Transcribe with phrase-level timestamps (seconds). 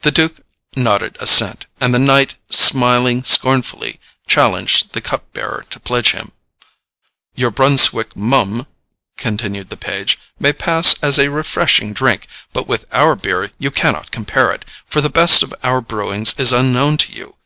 [0.00, 0.38] The duke
[0.74, 6.32] nodded assent, and the knight, smiling scornfully, challenged the cup bearer to pledge him.
[7.34, 8.66] "Your Brunswick Mumme,"
[9.18, 14.10] continued the page, "may pass as a refreshing drink; but with our beer you cannot
[14.10, 17.36] compare it, for the best of our brewings is unknown to you.